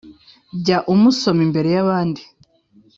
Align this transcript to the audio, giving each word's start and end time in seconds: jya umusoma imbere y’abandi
jya 0.59 0.77
umusoma 0.93 1.41
imbere 1.47 1.69
y’abandi 1.75 2.21